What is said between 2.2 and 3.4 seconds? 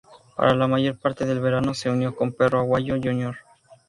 Perro Aguayo, Jr.